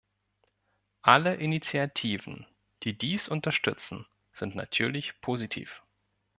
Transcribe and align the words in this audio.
Alle 1.03 1.35
Initiativen, 1.35 2.47
die 2.81 2.97
dies 2.97 3.27
unterstützen, 3.29 4.07
sind 4.33 4.55
natürlich 4.55 5.13
positiv. 5.21 5.83